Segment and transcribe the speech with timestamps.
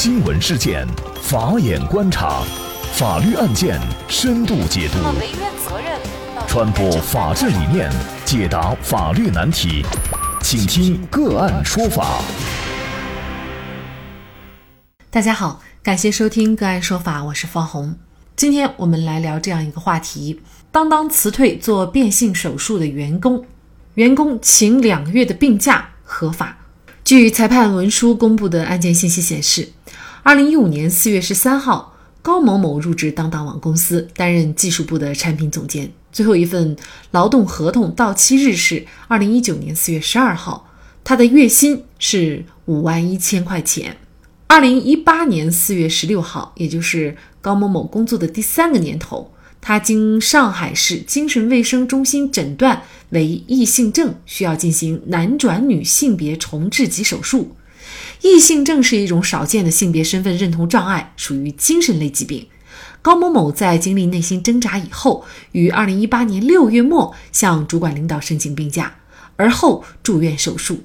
[0.00, 0.86] 新闻事件，
[1.20, 2.44] 法眼观察，
[2.92, 4.98] 法律案件深度解读，
[6.46, 7.90] 传播法治理念，
[8.24, 9.84] 解答法律难题，
[10.40, 12.22] 请听个案说法。
[15.10, 17.96] 大家好，感谢收听个案说法，我是方红。
[18.36, 20.40] 今天我们来聊这样一个话题：
[20.70, 23.44] 当当辞退做变性手术的员工，
[23.94, 26.56] 员工请两个月的病假合法？
[27.02, 29.70] 据裁判文书公布的案件信息显示，
[30.28, 35.90] 二零一五年四月十三号，高某某入职当当网公司，担任技术部的产品总监。
[36.12, 36.76] 最后一份
[37.12, 40.68] 劳动合同到期日是二零一九年四月十二号，
[41.02, 43.96] 他的月薪是五万一千块钱。
[44.48, 49.32] 二零一八年四月十六号，也就是高某某工作的第三个年头。
[49.62, 57.52] 他经上海市精神卫生中心诊断为异性症，需要进行男转女性别重置及手术。
[58.22, 62.46] 异性症是一种少见的性别身份认同障碍，属于精神类疾病。
[63.00, 68.96] 高某某在经历内心挣扎以后，于二零一八年六月末向主管领导申请病假，
[69.36, 70.84] 而后住院手术。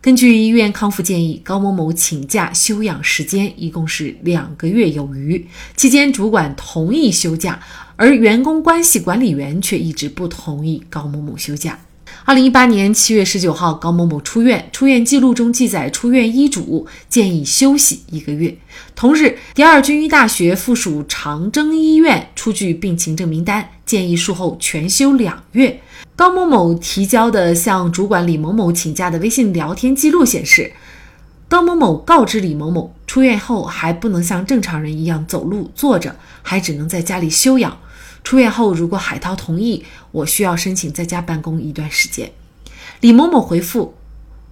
[0.00, 7.60] 根据医院康复建议，高某某请假休养时间一共是两个月有余，期间主管同意休假。
[7.96, 11.78] 而员工关系管理员却一直不同意高某某休假。
[12.24, 18.56] 二零一八年七月十九号，高某某出院，出院记录中记载出院医嘱建议休息一个月。
[18.94, 25.80] 同日，第二军医大学附属长征医院出具病情证明单，建议术后全休两月。
[26.14, 30.70] 高某某提交的向主管李某某请假的微信聊天记录显示，
[31.50, 37.76] 高某某告知李某某，出院后还不能像正常人一样走路、坐着，还只能在家里休养。
[38.22, 42.30] 出院后，如果海涛同意，我需要申请在家办公一段时间。
[43.00, 43.94] 李某某回复：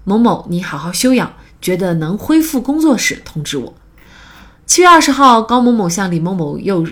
[0.02, 3.74] 某某，你好好休养，觉得能恢复工作时通知我。
[4.66, 6.84] 七月二十号，高某某向李某某又，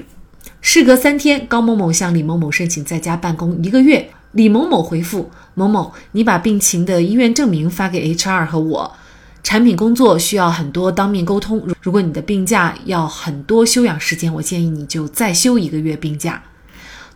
[0.60, 4.08] 事隔三天，高某某向李某某申请在家办公一个月。
[4.30, 8.96] 李某某回复：某某，你把病情的医院证明发给 HR 和我。
[9.46, 16.42] 产品工作需要很多当面沟通，如果你的病假要很多休养时间，我建议你就再休一个月病假。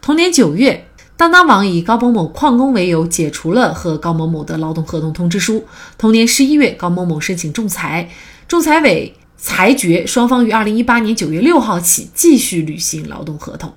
[0.00, 0.86] 同年九月，
[1.16, 5.64] 当当网以高某某旷工为由解除了和高某某的劳动合同通知书。
[5.98, 8.08] 同年十一月，高某某申请仲裁，
[8.46, 13.72] 仲裁委裁决双方于二零一八年九月六号起继续履行劳动合同。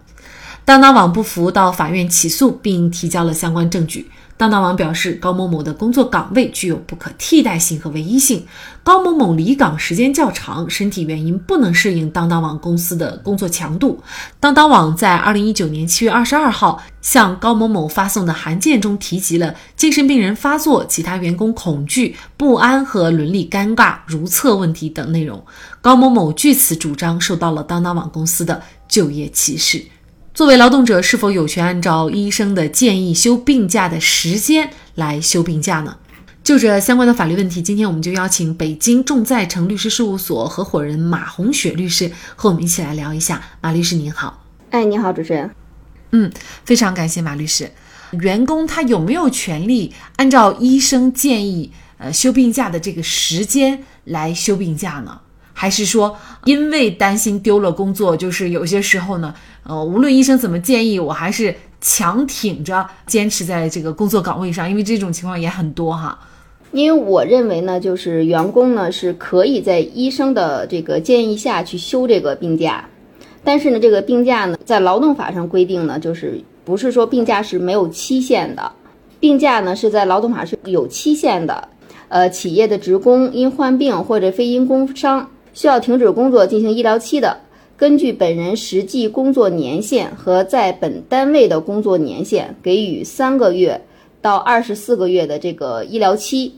[0.65, 4.09] 当当网不服，到法院起诉，并提交了相关证据。
[4.37, 8.45] 当当网表示，高某某的工作岗位具有不可替代性和唯一性。
[8.81, 14.01] 高某某离岗时间较长，身体原因不能适应当当网公司的工作强度。
[14.39, 25.43] 当当网在二零一九年七月二十二号向高某某发送的函件中提及了精神病人发作、其他员工恐惧、不安和伦理尴尬、如厕问题等内容。
[25.81, 29.83] 高某某据此主张受到了当当网公司的就业歧视。
[30.33, 35.95] 作为劳动者，是否有权按照医生的建议休病假的时间来休病假呢？
[36.43, 43.43] 就这相关的法律问题，今天我们就邀请北京众在诚律师事务所合伙人马红雪律师和我们一起来聊一下。
[43.61, 45.51] 马律师您好，哎，你好，主持人。
[46.09, 46.31] 嗯，
[46.65, 47.69] 非常感谢马律师。
[48.13, 55.19] 员工他有没有权利按照医生建议，呃，休病假的这个时间来休病假呢？
[55.53, 59.33] 还是说，因为担心丢了工作，就是有些时候呢，
[59.63, 66.17] 呃，无论医生怎么建议，我还是强挺着坚持在这个工作岗位上，因为这种情况也很多哈。
[66.71, 72.83] 因为我认为呢，就是员工呢是可以在医生的这个建议下去休这个病假，
[73.43, 78.71] 但是呢，这个病假呢，在劳动法上规定呢，就是不是说病假是没有期限的，
[79.19, 81.69] 病假呢是在劳动法是有期限的。
[82.09, 85.29] 呃，企业的职工因患病或者非因工伤。
[85.53, 87.37] 需要停止工作进行医疗期的，
[87.77, 93.81] 根据本人实际工作年限和在本单位的工作年限，给予三个月
[94.21, 96.55] 到二十四个月的这个医疗期。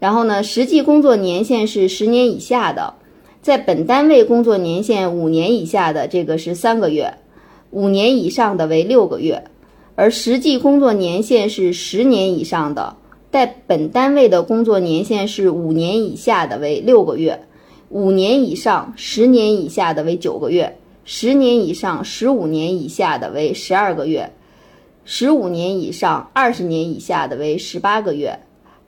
[0.00, 2.94] 然后呢，实际工作年限是十年以下的，
[3.40, 7.14] 在本单位工作年限五年以下的这个是三个月，
[7.70, 9.44] 五年以上的为六个月，
[9.94, 12.96] 而实际工作年限是十年以上的，
[13.30, 17.46] 在本单位的工作年限是五年以下的为六个月。
[17.90, 24.32] 五年以上、十年以下的为九个月，十年以上、十五年以下的为十二个月，
[25.04, 28.40] 十五年以上、二十年以下的为十八个月，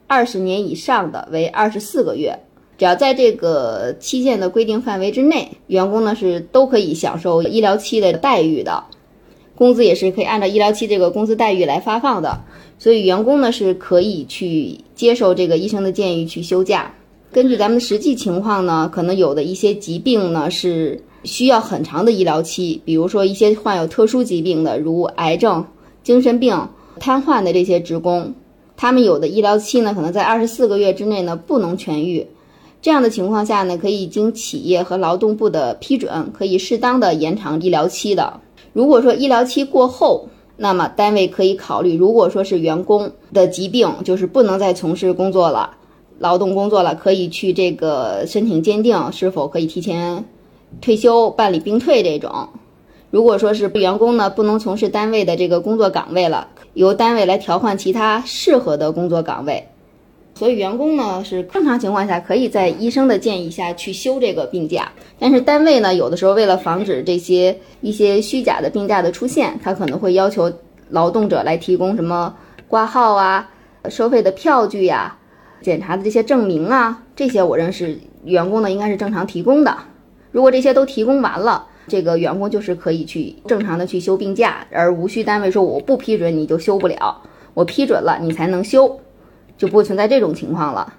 [0.07, 2.39] 二十年以上的为二十四个月。
[2.77, 8.83] 只要在这个期限的规定范围之内，员工呢是都可以享受医疗期的待遇的，
[9.55, 12.39] 工资也是可以按照医疗期这个工资待遇来发放的。
[12.77, 16.93] 所以员工呢是可以去接受这个医生的建议去休假。
[17.31, 25.63] 根据咱们实际情况呢，可能有的一些疾病呢是需要很长的医疗期，比如说一些患有特殊疾病的，如癌症、
[26.03, 26.67] 精神病、
[26.99, 28.33] 瘫痪的这些职工，
[28.75, 32.25] 他们有的医疗期呢可能在二十四个月之内呢不能痊愈。
[32.81, 38.39] 这样的情况下呢，可以经企业和劳动部的批准，可以适当的延长医疗期的。
[38.71, 45.71] 如果说医疗期过后，那么单位可以考虑，如果说是员工的疾病，就是不能再从事工作了。
[46.19, 50.23] 劳动工作了，可以去这个申请鉴定是否可以提前
[50.81, 52.49] 退休、办理病退这种。
[53.09, 59.65] 如果说是员工呢不能从事单位的这个工作岗位了，由单位来调换其他适合的工作岗位。
[60.35, 70.51] 所以员工呢是正常情况下可以在医生的建议下去休这个病假，但是单位呢有的时候为了防止这些一些虚假的病假的出现，他可能会要求
[70.89, 72.35] 劳动者来提供什么
[72.67, 73.49] 挂号啊、
[73.89, 75.16] 收费的票据呀。
[75.61, 79.77] 检查的这些证明啊，这些我认识员工呢应该是正常提供的。
[80.31, 87.21] 如果这些都提供完了，这个员工就是可以去正常的去休病假，而无需单位说我不批准你就休不了，
[87.53, 88.99] 我批准了你才能休，
[89.57, 90.93] 就不存在这种情况了。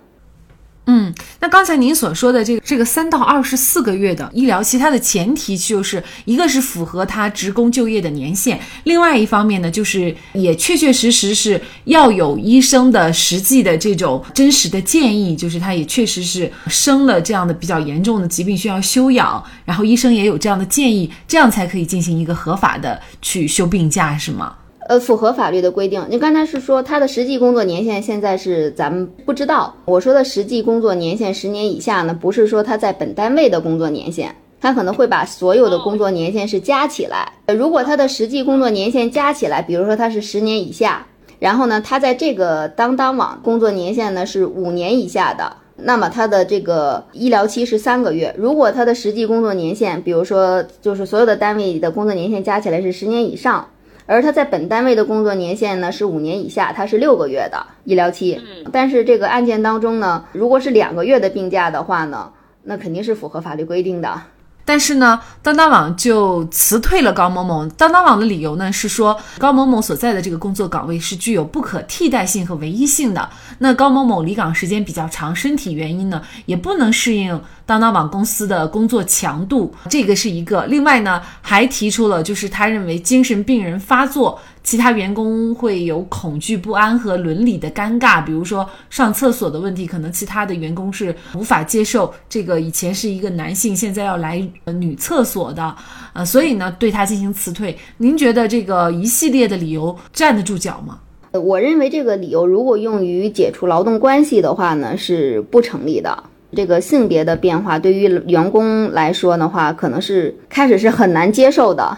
[0.90, 24.54] 嗯，那刚才您所说的这个这个三到二十四个月的医疗期，它的前提就是一个是符合他职工就业的年限，另外一方面呢，就是也确确实实是要有医生的实际的这种真实的建议，就是他也确实是生了这样的比较严重的疾病需要休养，然后医生也有这样的建议，这样才可以进行一个合法的去休病假，是吗？
[24.88, 26.02] 呃，符合法律的规定。
[26.08, 29.74] 你刚才是说他的实际工作年限现在是咱们不知道。
[29.84, 37.30] 我说的实际工作年限十年以下呢，不是说他在本单位的工作年限，他可能会把所有的工作年限是加起来。
[37.54, 41.06] 如果他的实际工作年限加起来，比如说他是十年以下，
[41.38, 48.34] 然后呢，他在这个当当网工作年限呢是五年以下的，那么他的这个医疗期是三个月。
[48.38, 53.68] 如果他的实际工作年限，比如说就是所有的单位的工作年限加起来是十年以上。
[54.08, 58.40] 而他在本单位的工作年限呢是五年以下，他是六个月的医疗期。
[58.72, 62.32] 但是这个案件当中呢，如果是两个月的病假的话呢，
[62.62, 64.22] 那肯定是符合法律规定的。
[64.68, 67.66] 但是呢，当当网就辞退了高某某。
[67.68, 73.30] 当当网的理由呢是说，高某某所在的这个工作岗位是具有不可替代性和唯一性的。
[73.60, 80.66] 那高某某离岗时间比较长，身体原因呢也不能适应当当网公司的工作强度，这个是一个。
[80.66, 84.38] 另外呢，还提出了就是他认为精神病人发作。
[84.68, 95.74] 其他员工会有恐惧不安和伦理的尴尬，比如说上厕所的问题，可能其他的员工是无法接受这个以前是一个男性，现在要来女厕所的，
[96.12, 97.74] 呃，所以呢对他进行辞退。
[97.96, 100.98] 您觉得这个一系列的理由站得住脚吗？
[101.30, 106.24] 呃我认为这个理由如果用于解除劳动关系的话呢，是不成立的。
[106.54, 111.96] 这个性别的变化对于员工来说的话，可能是开始是很难接受的。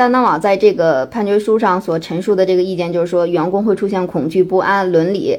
[0.00, 5.38] 当当网在这个判决书上所陈述的这个意见，就是说员工会出现恐惧不安、伦理，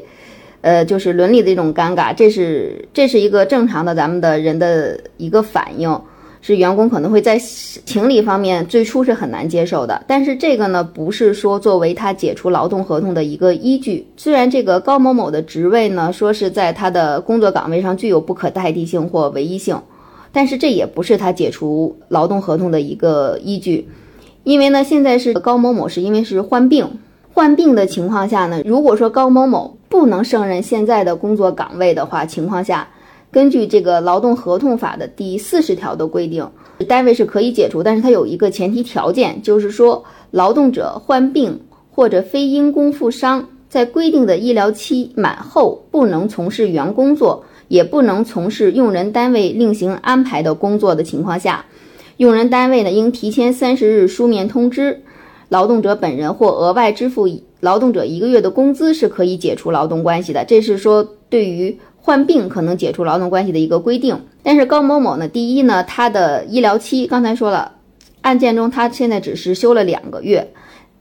[0.61, 5.99] 呃，就是伦理的一种尴尬，这是这是一个正常的咱们的人的一个反应，
[6.41, 9.99] 是员工可能会在情理方面最初是很难接受的。
[10.05, 14.05] 但是这个呢，不是说作为他解除劳动合同的一个依据。
[14.15, 19.81] 虽然这个高某某的职位呢，说是在他的工作岗位上具有不可代替性或唯一性，
[20.31, 23.87] 但是这也不是他解除劳动合同的一个依据。
[24.43, 26.99] 因为呢，现在是高某某是因为是患病，
[27.33, 32.87] 患病的情况下呢，如果说高某某不能胜任现在的工作岗位的话，情况下，
[33.29, 36.49] 根据这个劳动合同法的第四十条的规定，
[36.87, 51.63] 单位是可以解除，但是它有一个前提条件，就是说劳动者患病或者非因公负伤，在规定的医疗期满后，不能从事原工作，也不能从事用人单位另行安排的工作的情况下。
[52.21, 55.01] 用人单位呢，应提前三十日书面通知
[55.49, 57.27] 劳动者本人，或额外支付
[57.61, 60.45] 劳动者一个月的工资，是可以解除劳动关系的。
[60.45, 64.21] 这是说对于患病可能解除劳动关系的一个规定。
[64.43, 67.71] 但是高某某呢，第一呢，他的医疗期刚才说了，
[68.21, 70.47] 案件中他现在只是休了两个月，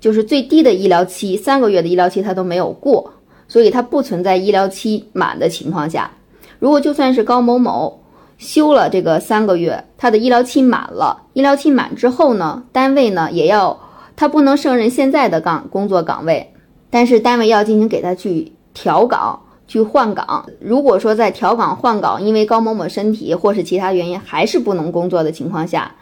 [0.01, 3.13] 就是最低的医疗期三个月的医疗期他都没有过，
[3.47, 6.11] 所以他不存在医疗期满的情况下。
[6.59, 8.00] 如果就算是高某某。
[8.41, 11.25] 休了这个三个月，他的医疗期满了。
[11.35, 13.79] 医疗期满之后呢，单位呢也要
[14.17, 16.53] 他不能胜任现在的岗工作岗位，
[16.89, 20.47] 但是单位要进行给他去调岗、去换岗。
[20.59, 25.95] 如果说在调岗换岗，因为高某某身体或是其他原因还是不能工作的情况下，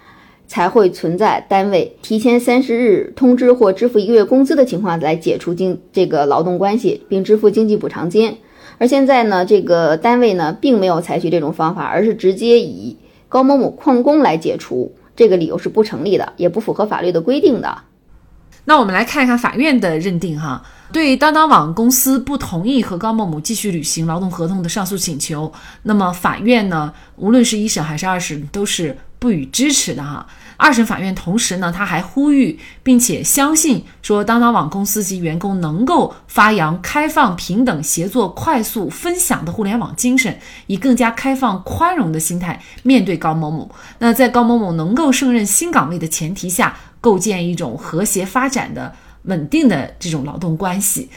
[0.46, 8.38] 才会存在单位提前三十日通知或支付一个月工资的情况来解除经这个劳动关系，并支付经济补偿金。
[8.78, 12.96] 而现在呢，这个单位呢并没有采取这种方法，而是直接以
[13.28, 17.78] 高某某旷工来解除，这个理由是不成立的，也不符合法律的规定的。
[18.64, 25.50] 那我们来看一看法院的认定哈，对当当网公司不同意和高某某继续履行劳动合同的上诉请求，
[25.84, 30.26] 那么法院呢，无论是一审还是二审，都是不予支持的哈。
[30.58, 43.70] 二审法院同时呢，他还呼吁并且相信说，当当网公司及员工能够发扬开放、平等、协作、快速分享的互联网精神，以更加开放、宽容的心态面对高某某。
[44.00, 46.76] 那在高某某能够胜任新岗位的前提下。
[47.00, 51.08] 构建一种和谐发展的稳定的这种劳动关系，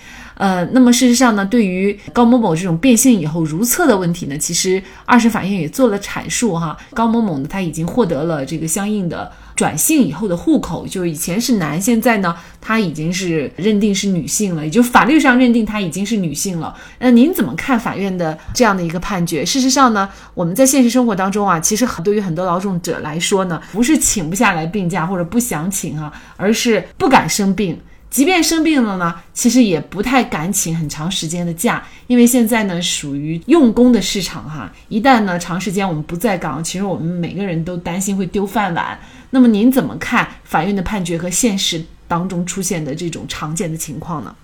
[0.41, 6.75] 呃，那么事实上呢，对于高某某这种变性以后如厕的问题呢，其实二审法院也做了阐述哈。
[6.95, 9.31] 高某某呢，他已经获得了这个相应的。
[9.53, 16.74] 转性以后的户口，就以前是男，现在呢，他已经是认定是女性了，也就法律上认定他已经是女性了。
[16.98, 19.45] 那您怎么看法院的这样的一个判决？
[19.45, 27.79] 事实上呢，我们在现实生活当中啊，其实对于很多劳动者来说呢，不是请不下来病假或者不想请啊，而是不敢生病。
[28.12, 39.00] 即便生病了呢，其实也不太敢请很长时间的假，因为现在呢属于用工的市场哈，一旦呢长时间我们不在岗，其实我们每个人都担心会丢饭碗。
[39.30, 44.36] 那么您怎么看法院的判决和现实当中出现的这种常见的情况呢？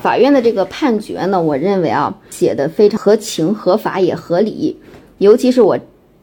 [0.00, 4.78] 法院的这个判决呢，我认为啊写的非常合情合法也合理，
[5.18, 5.76] 尤其是我，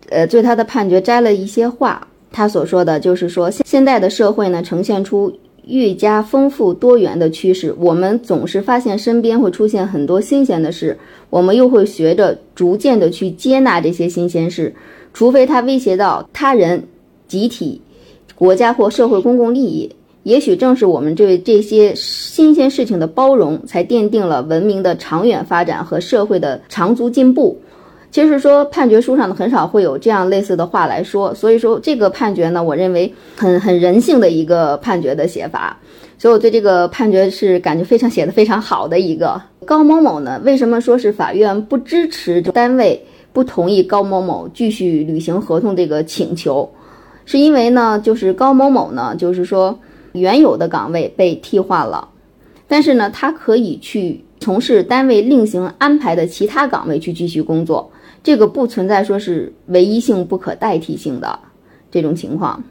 [0.10, 5.38] 呃，对他的判决摘了一些话，他所说的就是说现现在的社会呢呈现出。
[5.66, 10.98] 愈加丰富多元的趋势，我们总是发现身边会出现很多新鲜的事，
[11.30, 14.74] 我们又会学着逐渐的去接纳这些新鲜事，
[15.14, 16.84] 除非它威胁到他人、
[17.28, 17.82] 集体、
[18.36, 19.90] 国家或社会公共利益。
[20.24, 27.60] 也许正是我们对这些新鲜事情的包容，才奠定了文明的长远发展和社会的长足进步。
[28.14, 35.76] 其实说判决书上呢，很少会有这样类似的话来说，所以说这个判决呢，我认为很很人性的一个判决的写法，
[36.20, 39.42] 所以我对这个判决是感觉非常写的非常好的一个。
[39.66, 43.04] 高某某呢，为什么说是法院不支持单位
[43.34, 46.70] 不同意高某某继续履行合同这个请求？
[47.26, 49.80] 是因为呢，就是高某某呢，就是说
[50.12, 52.08] 原有的岗位被替换了，
[52.68, 57.90] 但是呢，他可以去从事单位另行安排的其他岗位去继续工作。
[58.24, 61.38] 这个不存在说是唯一性不可代替性的
[61.92, 62.64] 这种情况，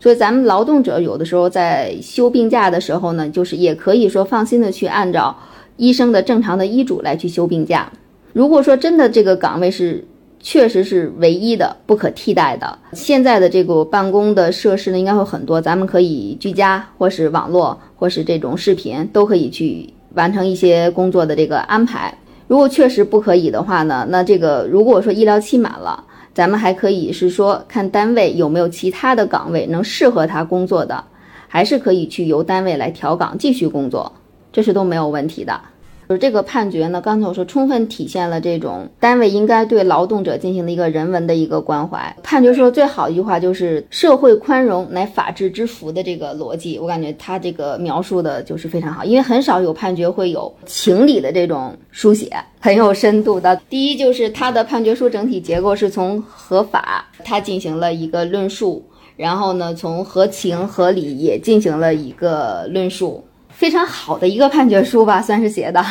[0.00, 5.36] 所以咱们劳动者有的时候在休病假的时候呢，就是也可以说放心的去按照
[5.76, 7.92] 医生的正常的医嘱来去休病假。
[8.32, 10.04] 如果说真的这个岗位是
[10.40, 22.16] 确实是唯一的不可替代的，现在的这个办公的设施呢，应该会很多，咱们可以居家或是网络或是这种视频都可以去完成一些工作的这个安排。
[22.48, 26.02] 如果确实不可以的话呢，那这个如果说医疗期满了，
[26.34, 31.04] 咱们还可以是说看单位有没有其他的岗位能适合他工作的，
[31.46, 34.10] 还是可以去由单位来调岗继续工作，
[34.50, 35.60] 这是都没有问题的。
[36.08, 42.16] 就是这个判决呢，刚才我说充分体现了这种单位应该对劳动者进行的一个人文的一个关怀。
[42.22, 53.60] 判决说最好一句话就是“社会宽容乃法治之福”的这个逻辑，我感觉他这个描述的就是非常好，因为很少有判决会有情理的这种书写，很有深度的。
[53.68, 58.82] 第一就是他的判决书整体结构是从合法他进行了一个论述，
[59.14, 63.22] 然后呢从合情合理也进行了一个论述。
[63.58, 65.84] 非常好的一个判决书吧， 算是写的。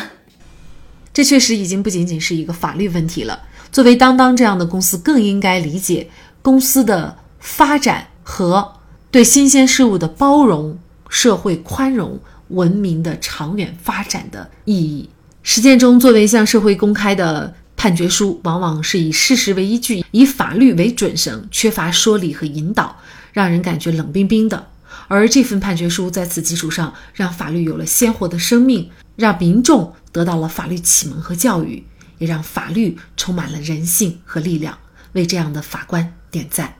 [1.12, 3.38] 这确实已经不仅仅是一个法律问题了。
[3.70, 6.08] 作为当当这样的公司，更应该理解
[6.40, 8.72] 公司的发展和
[9.10, 10.78] 对新鲜事物的包容、
[11.10, 15.10] 社会宽容、文明的长远发展的意义。
[15.42, 22.96] 实践中，作为向社会公开的判决书，往往是以事实为依据，以法律为准绳，缺乏说理和引导，
[23.34, 24.66] 让人感觉冷冰冰的。
[25.08, 31.82] 而这份判决书在此基础上，让法律有了鲜活的生命，让民众得到了法律启蒙和教育，
[32.18, 34.78] 也让法律充满了人性和力量。
[35.12, 36.72] 为这样的法官点赞！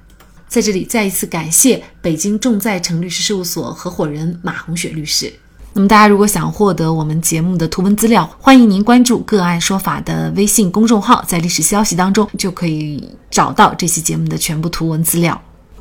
[0.47, 5.33] 在这里再一次感谢北京众在诚律师事务所合伙人马红雪律师。
[5.73, 15.41] 那么，大家如果想获得我们节目的图文资料，欢迎您关注“个案说法”的微信公众号，在历史消息当中就可以找到这期节目的全部图文资料。